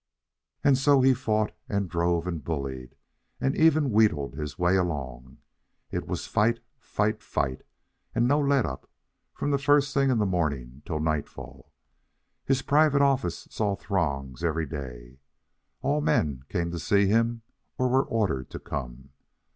And 0.63 0.79
so 0.79 1.01
he 1.01 1.13
fought 1.13 1.51
and 1.69 1.87
drove 1.87 2.25
and 2.25 2.43
bullied 2.43 2.95
and 3.39 3.55
even 3.55 3.91
wheedled 3.91 4.33
his 4.33 4.57
way 4.57 4.75
along. 4.75 5.37
It 5.91 6.07
was 6.07 6.25
fight, 6.25 6.59
fight, 6.79 7.21
fight, 7.21 7.61
and 8.15 8.27
no 8.27 8.39
let 8.39 8.65
up, 8.65 8.89
from 9.35 9.51
the 9.51 9.59
first 9.59 9.93
thing 9.93 10.09
in 10.09 10.17
the 10.17 10.25
morning 10.25 10.81
till 10.87 10.99
nightfall. 11.01 11.71
His 12.43 12.63
private 12.63 13.03
office 13.03 13.47
saw 13.51 13.75
throngs 13.75 14.43
every 14.43 14.65
day. 14.65 15.19
All 15.83 16.01
men 16.01 16.45
came 16.49 16.71
to 16.71 16.79
see 16.79 17.05
him, 17.05 17.43
or 17.77 17.87
were 17.87 18.03
ordered 18.03 18.49
to 18.49 18.59
come. 18.59 19.09